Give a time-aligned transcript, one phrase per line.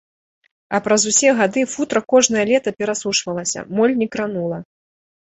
[0.75, 4.57] А праз усе гады футра кожнае лета перасушвалася, моль не кранула.